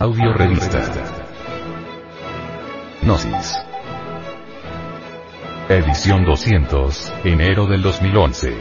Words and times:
Audio 0.00 0.32
Revista. 0.32 0.80
Gnosis. 3.02 3.58
Edición 5.68 6.24
200, 6.24 7.12
enero 7.24 7.66
del 7.66 7.82
2011. 7.82 8.56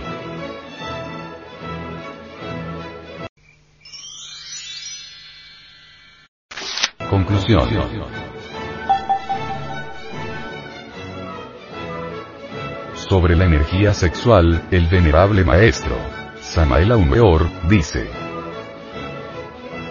Conclusión. 7.08 7.70
Sobre 12.96 13.36
la 13.36 13.46
energía 13.46 13.94
sexual, 13.94 14.64
el 14.72 14.88
venerable 14.88 15.44
maestro, 15.46 15.96
Samael 16.42 16.92
Aumeor, 16.94 17.48
dice. 17.70 18.27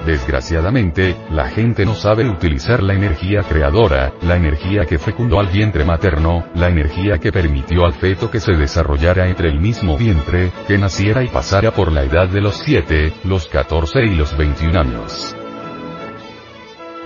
Desgraciadamente, 0.06 1.16
la 1.30 1.48
gente 1.48 1.84
no 1.84 1.96
sabe 1.96 2.28
utilizar 2.30 2.80
la 2.80 2.94
energía 2.94 3.42
creadora, 3.42 4.12
la 4.22 4.36
energía 4.36 4.86
que 4.86 4.98
fecundó 4.98 5.40
al 5.40 5.48
vientre 5.48 5.84
materno, 5.84 6.46
la 6.54 6.68
energía 6.68 7.18
que 7.18 7.32
permitió 7.32 7.84
al 7.84 7.92
feto 7.92 8.30
que 8.30 8.38
se 8.38 8.52
desarrollara 8.52 9.28
entre 9.28 9.48
el 9.48 9.58
mismo 9.58 9.98
vientre, 9.98 10.52
que 10.68 10.78
naciera 10.78 11.24
y 11.24 11.28
pasara 11.28 11.72
por 11.72 11.90
la 11.90 12.04
edad 12.04 12.28
de 12.28 12.40
los 12.40 12.56
7, 12.58 13.14
los 13.24 13.48
14 13.48 14.04
y 14.04 14.14
los 14.14 14.36
21 14.36 14.78
años. 14.78 15.34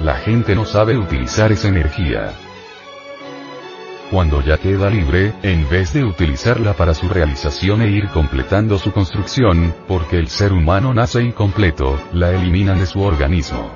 La 0.01 0.17
gente 0.17 0.55
no 0.55 0.67
sabe 0.67 0.99
utilizar 0.99 1.53
esa 1.53 1.69
energía. 1.69 2.35
Cuando 4.11 4.43
ya 4.43 4.59
queda 4.59 4.91
libre, 4.91 5.33
en 5.45 5.69
vez 5.69 5.93
de 5.93 6.03
utilizarla 6.03 6.75
para 6.75 6.95
su 6.95 7.09
realización 7.09 7.81
e 7.83 7.91
ir 7.91 8.09
completando 8.09 8.77
su 8.77 8.91
construcción, 8.91 9.73
porque 9.87 10.17
el 10.17 10.27
ser 10.27 10.53
humano 10.53 10.93
nace 10.93 11.23
incompleto, 11.23 11.97
la 12.13 12.33
eliminan 12.33 12.81
de 12.81 12.87
su 12.87 13.03
organismo. 13.03 13.71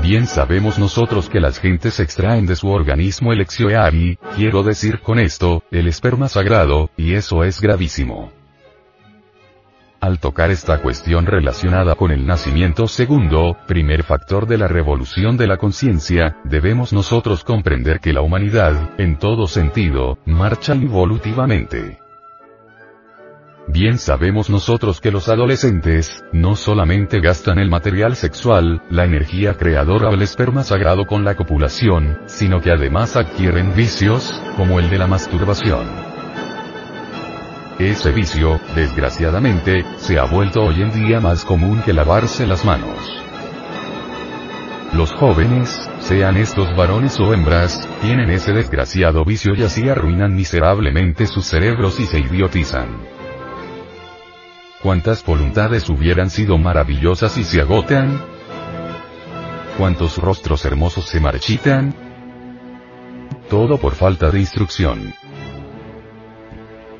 Bien 0.00 0.26
sabemos 0.26 0.78
nosotros 0.78 1.28
que 1.28 1.40
las 1.40 1.58
gentes 1.58 2.00
extraen 2.00 2.46
de 2.46 2.56
su 2.56 2.68
organismo 2.68 3.32
el 3.32 3.42
exioeari, 3.42 4.18
quiero 4.36 4.62
decir 4.62 5.00
con 5.00 5.18
esto, 5.18 5.62
el 5.70 5.86
esperma 5.86 6.28
sagrado, 6.28 6.88
y 6.96 7.12
eso 7.12 7.44
es 7.44 7.60
gravísimo. 7.60 8.35
Al 10.00 10.18
tocar 10.18 10.50
esta 10.50 10.82
cuestión 10.82 11.24
relacionada 11.24 11.94
con 11.94 12.10
el 12.10 12.26
nacimiento 12.26 12.86
segundo, 12.86 13.56
primer 13.66 14.02
factor 14.02 14.46
de 14.46 14.58
la 14.58 14.68
revolución 14.68 15.36
de 15.38 15.46
la 15.46 15.56
conciencia, 15.56 16.36
debemos 16.44 16.92
nosotros 16.92 17.44
comprender 17.44 18.00
que 18.00 18.12
la 18.12 18.20
humanidad, 18.20 18.90
en 18.98 19.18
todo 19.18 19.46
sentido, 19.46 20.18
marcha 20.26 20.74
evolutivamente. 20.74 21.98
Bien 23.68 23.98
sabemos 23.98 24.48
nosotros 24.48 25.00
que 25.00 25.10
los 25.10 25.28
adolescentes, 25.28 26.24
no 26.32 26.54
solamente 26.54 27.20
gastan 27.20 27.58
el 27.58 27.68
material 27.68 28.14
sexual, 28.14 28.82
la 28.90 29.04
energía 29.04 29.54
creadora 29.54 30.10
o 30.10 30.14
el 30.14 30.22
esperma 30.22 30.62
sagrado 30.62 31.06
con 31.06 31.24
la 31.24 31.34
copulación, 31.34 32.20
sino 32.26 32.60
que 32.60 32.70
además 32.70 33.16
adquieren 33.16 33.74
vicios, 33.74 34.40
como 34.56 34.78
el 34.78 34.88
de 34.88 34.98
la 34.98 35.08
masturbación. 35.08 36.05
Ese 37.78 38.10
vicio, 38.10 38.58
desgraciadamente, 38.74 39.84
se 39.98 40.18
ha 40.18 40.24
vuelto 40.24 40.62
hoy 40.62 40.80
en 40.80 40.92
día 40.92 41.20
más 41.20 41.44
común 41.44 41.82
que 41.84 41.92
lavarse 41.92 42.46
las 42.46 42.64
manos. 42.64 42.96
Los 44.94 45.12
jóvenes, 45.12 45.90
sean 46.00 46.38
estos 46.38 46.74
varones 46.74 47.20
o 47.20 47.34
hembras, 47.34 47.86
tienen 48.00 48.30
ese 48.30 48.54
desgraciado 48.54 49.26
vicio 49.26 49.54
y 49.54 49.62
así 49.62 49.90
arruinan 49.90 50.34
miserablemente 50.34 51.26
sus 51.26 51.44
cerebros 51.44 52.00
y 52.00 52.06
se 52.06 52.18
idiotizan. 52.18 52.88
¿Cuántas 54.82 55.22
voluntades 55.22 55.90
hubieran 55.90 56.30
sido 56.30 56.56
maravillosas 56.56 57.36
y 57.36 57.44
se 57.44 57.60
agotan? 57.60 58.22
¿Cuántos 59.76 60.16
rostros 60.16 60.64
hermosos 60.64 61.04
se 61.04 61.20
marchitan? 61.20 61.94
Todo 63.50 63.76
por 63.76 63.94
falta 63.94 64.30
de 64.30 64.40
instrucción. 64.40 65.12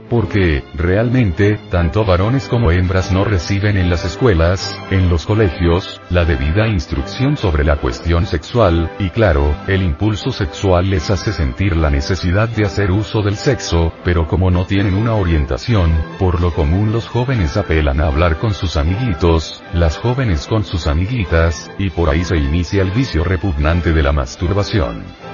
Porque, 0.08 0.62
realmente, 0.74 1.58
tanto 1.70 2.04
varones 2.04 2.48
como 2.48 2.70
hembras 2.70 3.10
no 3.10 3.24
reciben 3.24 3.76
en 3.76 3.90
las 3.90 4.04
escuelas, 4.04 4.78
en 4.90 5.08
los 5.08 5.26
colegios, 5.26 6.00
la 6.10 6.24
debida 6.24 6.68
instrucción 6.68 7.36
sobre 7.36 7.64
la 7.64 7.76
cuestión 7.76 8.26
sexual, 8.26 8.90
y 8.98 9.10
claro, 9.10 9.54
el 9.66 9.82
impulso 9.82 10.30
sexual 10.30 10.90
les 10.90 11.10
hace 11.10 11.32
sentir 11.32 11.76
la 11.76 11.90
necesidad 11.90 12.48
de 12.48 12.64
hacer 12.64 12.92
uso 12.92 13.22
del 13.22 13.36
sexo, 13.36 13.92
pero 14.04 14.28
como 14.28 14.50
no 14.50 14.64
tienen 14.64 14.94
una 14.94 15.14
orientación, 15.14 15.92
por 16.18 16.40
lo 16.40 16.54
común 16.54 16.92
los 16.92 17.08
jóvenes 17.08 17.56
apelan 17.56 18.00
a 18.00 18.06
hablar 18.06 18.38
con 18.38 18.54
sus 18.54 18.76
amiguitos, 18.76 19.62
las 19.74 19.98
jóvenes 19.98 20.46
con 20.46 20.64
sus 20.64 20.86
amiguitas, 20.86 21.70
y 21.78 21.90
por 21.90 22.10
ahí 22.10 22.24
se 22.24 22.36
inicia 22.36 22.82
el 22.82 22.92
vicio 22.92 23.24
repugnante 23.24 23.92
de 23.92 24.02
la 24.02 24.12
masturbación. 24.12 25.25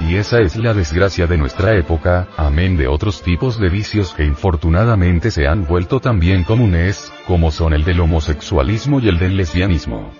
Y 0.00 0.16
esa 0.16 0.40
es 0.40 0.56
la 0.56 0.72
desgracia 0.72 1.26
de 1.26 1.36
nuestra 1.36 1.74
época, 1.74 2.28
amén 2.36 2.76
de 2.76 2.88
otros 2.88 3.22
tipos 3.22 3.60
de 3.60 3.68
vicios 3.68 4.14
que 4.14 4.24
infortunadamente 4.24 5.30
se 5.30 5.46
han 5.46 5.66
vuelto 5.66 6.00
también 6.00 6.42
comunes, 6.42 7.12
como 7.26 7.50
son 7.50 7.74
el 7.74 7.84
del 7.84 8.00
homosexualismo 8.00 9.00
y 9.00 9.08
el 9.08 9.18
del 9.18 9.36
lesbianismo. 9.36 10.10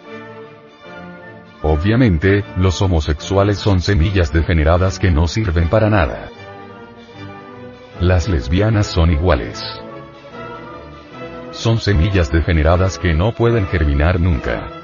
Obviamente, 1.62 2.44
los 2.56 2.80
homosexuales 2.82 3.58
son 3.58 3.80
semillas 3.80 4.32
degeneradas 4.32 4.98
que 4.98 5.10
no 5.10 5.26
sirven 5.26 5.68
para 5.68 5.90
nada. 5.90 6.30
Las 8.00 8.28
lesbianas 8.28 8.86
son 8.86 9.10
iguales. 9.10 9.62
Son 11.52 11.78
semillas 11.78 12.30
degeneradas 12.30 12.98
que 12.98 13.12
no 13.12 13.32
pueden 13.32 13.66
germinar 13.66 14.20
nunca. 14.20 14.79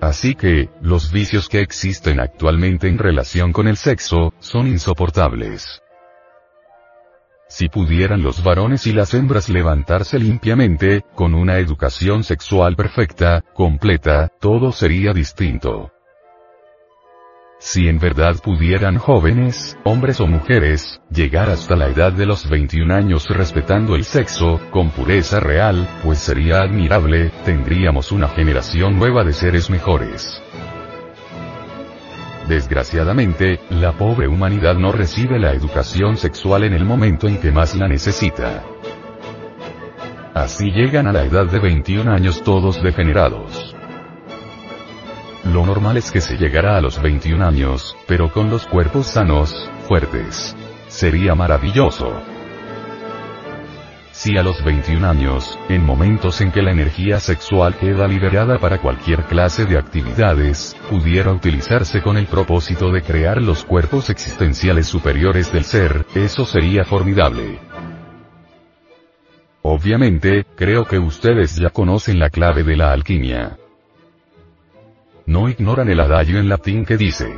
Así 0.00 0.34
que, 0.34 0.70
los 0.80 1.12
vicios 1.12 1.48
que 1.48 1.60
existen 1.60 2.20
actualmente 2.20 2.88
en 2.88 2.98
relación 2.98 3.52
con 3.52 3.68
el 3.68 3.76
sexo, 3.76 4.32
son 4.38 4.66
insoportables. 4.66 5.82
Si 7.48 7.68
pudieran 7.68 8.22
los 8.22 8.42
varones 8.42 8.86
y 8.86 8.92
las 8.92 9.12
hembras 9.12 9.48
levantarse 9.48 10.18
limpiamente, 10.18 11.04
con 11.14 11.34
una 11.34 11.58
educación 11.58 12.22
sexual 12.22 12.76
perfecta, 12.76 13.42
completa, 13.52 14.28
todo 14.40 14.72
sería 14.72 15.12
distinto. 15.12 15.90
Si 17.62 17.88
en 17.88 17.98
verdad 17.98 18.36
pudieran 18.42 18.96
jóvenes, 18.96 19.76
hombres 19.84 20.18
o 20.22 20.26
mujeres, 20.26 20.98
llegar 21.10 21.50
hasta 21.50 21.76
la 21.76 21.88
edad 21.88 22.10
de 22.10 22.24
los 22.24 22.48
21 22.48 22.94
años 22.94 23.28
respetando 23.28 23.96
el 23.96 24.04
sexo, 24.04 24.58
con 24.70 24.90
pureza 24.90 25.40
real, 25.40 25.86
pues 26.02 26.20
sería 26.20 26.62
admirable, 26.62 27.30
tendríamos 27.44 28.12
una 28.12 28.28
generación 28.28 28.98
nueva 28.98 29.24
de 29.24 29.34
seres 29.34 29.68
mejores. 29.68 30.40
Desgraciadamente, 32.48 33.60
la 33.68 33.92
pobre 33.92 34.26
humanidad 34.26 34.76
no 34.76 34.90
recibe 34.90 35.38
la 35.38 35.52
educación 35.52 36.16
sexual 36.16 36.64
en 36.64 36.72
el 36.72 36.86
momento 36.86 37.28
en 37.28 37.38
que 37.38 37.52
más 37.52 37.76
la 37.76 37.88
necesita. 37.88 38.64
Así 40.32 40.70
llegan 40.70 41.06
a 41.06 41.12
la 41.12 41.24
edad 41.24 41.44
de 41.44 41.58
21 41.58 42.10
años 42.10 42.42
todos 42.42 42.82
degenerados. 42.82 43.76
Lo 45.52 45.66
normal 45.66 45.96
es 45.96 46.12
que 46.12 46.20
se 46.20 46.36
llegara 46.36 46.76
a 46.76 46.80
los 46.80 47.02
21 47.02 47.44
años, 47.44 47.96
pero 48.06 48.32
con 48.32 48.50
los 48.50 48.68
cuerpos 48.68 49.08
sanos, 49.08 49.68
fuertes. 49.88 50.54
Sería 50.86 51.34
maravilloso. 51.34 52.22
Si 54.12 54.36
a 54.36 54.44
los 54.44 54.62
21 54.62 55.08
años, 55.08 55.58
en 55.68 55.84
momentos 55.84 56.40
en 56.40 56.52
que 56.52 56.62
la 56.62 56.70
energía 56.70 57.18
sexual 57.18 57.74
queda 57.74 58.06
liberada 58.06 58.58
para 58.58 58.78
cualquier 58.78 59.24
clase 59.24 59.64
de 59.64 59.76
actividades, 59.76 60.76
pudiera 60.88 61.32
utilizarse 61.32 62.00
con 62.00 62.16
el 62.16 62.26
propósito 62.26 62.92
de 62.92 63.02
crear 63.02 63.42
los 63.42 63.64
cuerpos 63.64 64.08
existenciales 64.08 64.86
superiores 64.86 65.52
del 65.52 65.64
ser, 65.64 66.06
eso 66.14 66.44
sería 66.44 66.84
formidable. 66.84 67.58
Obviamente, 69.62 70.46
creo 70.54 70.84
que 70.84 71.00
ustedes 71.00 71.56
ya 71.56 71.70
conocen 71.70 72.20
la 72.20 72.30
clave 72.30 72.62
de 72.62 72.76
la 72.76 72.92
alquimia 72.92 73.59
no 75.30 75.48
ignoran 75.48 75.88
el 75.88 76.00
adagio 76.00 76.40
en 76.40 76.48
latín 76.48 76.84
que 76.84 76.96
dice 76.96 77.32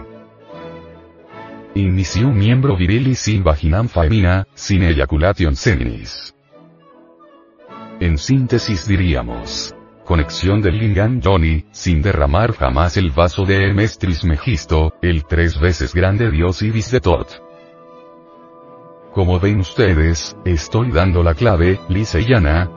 Inicium 1.74 2.34
miembro 2.34 2.74
virilis 2.76 3.18
sin 3.18 3.44
vaginam 3.44 3.88
faemina, 3.88 4.46
sin 4.54 4.82
ejaculation 4.82 5.56
seminis. 5.56 6.34
En 8.00 8.18
síntesis 8.18 8.86
diríamos. 8.86 9.74
Conexión 10.04 10.60
del 10.60 10.78
Lingam 10.78 11.20
Johnny, 11.22 11.64
sin 11.70 12.02
derramar 12.02 12.52
jamás 12.54 12.96
el 12.96 13.10
vaso 13.10 13.44
de 13.44 13.70
Emestris 13.70 14.24
Megisto, 14.24 14.94
el 15.00 15.24
tres 15.24 15.58
veces 15.60 15.94
grande 15.94 16.30
dios 16.30 16.60
Ibis 16.62 16.90
de 16.90 17.00
Tot. 17.00 17.42
Como 19.14 19.38
ven 19.38 19.60
ustedes, 19.60 20.36
estoy 20.44 20.90
dando 20.90 21.22
la 21.22 21.34
clave, 21.34 21.78
lisa 21.88 22.20
y 22.20 22.26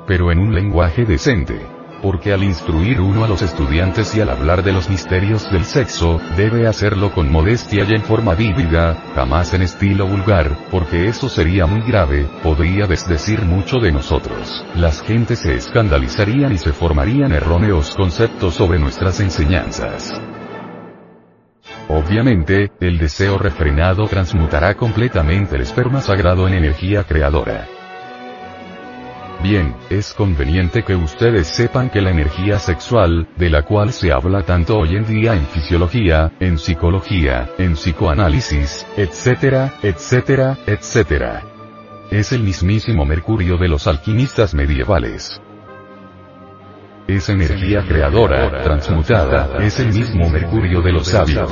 pero 0.08 0.32
en 0.32 0.40
un 0.40 0.54
lenguaje 0.54 1.04
decente. 1.06 1.75
Porque 2.06 2.32
al 2.32 2.44
instruir 2.44 3.02
uno 3.02 3.26
a 3.26 3.28
los 3.28 3.42
estudiantes 3.42 4.16
y 4.16 4.22
al 4.22 4.30
hablar 4.30 4.62
de 4.62 4.72
los 4.72 4.92
misterios 4.92 5.52
del 5.52 5.66
sexo, 5.66 6.22
debe 6.38 6.68
hacerlo 6.68 7.12
con 7.12 7.32
modestia 7.32 7.84
y 7.84 7.96
en 7.96 8.04
forma 8.04 8.36
vívida, 8.36 8.94
jamás 9.16 9.56
en 9.56 9.64
estilo 9.64 10.06
vulgar, 10.06 10.56
porque 10.70 11.08
eso 11.08 11.30
sería 11.30 11.66
muy 11.66 11.82
grave, 11.82 12.28
podría 12.44 12.86
desdecir 12.86 13.42
mucho 13.42 13.78
de 13.78 13.92
nosotros. 13.92 14.64
Las 14.76 15.02
gentes 15.02 15.40
se 15.40 15.56
escandalizarían 15.56 16.52
y 16.52 16.60
se 16.60 16.74
formarían 16.74 17.32
erróneos 17.32 17.96
conceptos 17.96 18.54
sobre 18.54 18.78
nuestras 18.78 19.20
enseñanzas. 19.20 20.14
Obviamente, 21.90 22.72
el 22.82 23.00
deseo 23.00 23.40
refrenado 23.40 24.06
transmutará 24.06 24.76
completamente 24.76 25.56
el 25.56 25.64
esperma 25.64 26.02
sagrado 26.02 26.48
en 26.48 26.54
energía 26.54 27.04
creadora. 27.04 27.66
Bien, 29.44 29.76
es 29.90 30.14
conveniente 30.14 30.84
que 30.84 30.96
ustedes 30.96 31.48
sepan 31.48 31.90
que 31.90 32.02
la 32.02 32.10
energía 32.10 32.58
sexual, 32.58 33.28
de 33.36 33.50
la 33.50 33.64
cual 33.64 33.92
se 33.92 34.12
habla 34.12 34.44
tanto 34.44 34.78
hoy 34.78 34.96
en 34.96 35.06
día 35.06 35.34
en 35.34 35.46
fisiología, 35.46 36.32
en 36.40 36.58
psicología, 36.58 37.50
en 37.58 37.74
psicoanálisis, 37.74 38.88
etcétera, 38.98 39.74
etcétera, 39.84 40.58
etcétera. 40.66 41.44
Es 42.12 42.32
el 42.32 42.44
mismísimo 42.44 43.06
Mercurio 43.06 43.58
de 43.58 43.68
los 43.68 43.88
alquimistas 43.88 44.54
medievales. 44.54 45.42
Es 47.08 47.30
energía 47.30 47.84
creadora, 47.88 48.64
transmutada, 48.64 49.64
es 49.64 49.80
el 49.80 49.94
mismo 49.94 50.30
Mercurio 50.30 50.82
de 50.82 50.92
los 50.92 51.08
sabios. 51.08 51.52